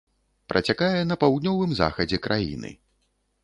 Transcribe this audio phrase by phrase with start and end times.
[0.53, 2.77] Працякае на паўднёвым захадзе краіны.